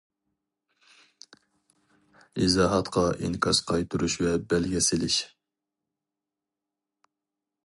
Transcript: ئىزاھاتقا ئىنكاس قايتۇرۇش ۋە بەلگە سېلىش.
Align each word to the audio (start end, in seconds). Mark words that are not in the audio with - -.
ئىزاھاتقا 2.45 3.05
ئىنكاس 3.27 3.61
قايتۇرۇش 3.73 4.19
ۋە 4.25 4.35
بەلگە 4.55 4.85
سېلىش. 4.91 5.23